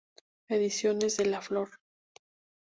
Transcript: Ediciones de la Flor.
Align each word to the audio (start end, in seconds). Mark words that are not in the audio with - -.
Ediciones 0.49 1.17
de 1.17 1.27
la 1.27 1.43
Flor. 1.43 1.69